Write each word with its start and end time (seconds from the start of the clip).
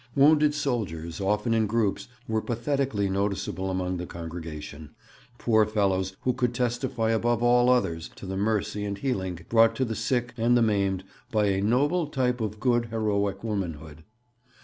Wounded 0.15 0.55
soldiers, 0.55 1.21
often 1.21 1.53
in 1.53 1.67
groups, 1.67 2.07
were 2.27 2.41
pathetically 2.41 3.07
noticeable 3.07 3.69
among 3.69 3.97
the 3.97 4.07
congregation, 4.07 4.89
poor 5.37 5.63
fellows 5.63 6.17
who 6.21 6.33
could 6.33 6.55
testify 6.55 7.11
above 7.11 7.43
all 7.43 7.69
others 7.69 8.09
to 8.15 8.25
the 8.25 8.35
mercy 8.35 8.83
and 8.83 8.97
healing 8.97 9.45
brought 9.47 9.75
to 9.75 9.85
the 9.85 9.93
sick 9.93 10.33
and 10.37 10.57
the 10.57 10.63
maimed 10.63 11.03
by 11.31 11.49
'a 11.49 11.61
noble 11.61 12.07
type 12.07 12.41
of 12.41 12.59
good 12.59 12.85
heroic 12.87 13.43
womanhood.' 13.43 14.03